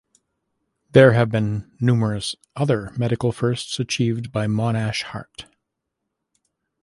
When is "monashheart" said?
4.47-5.45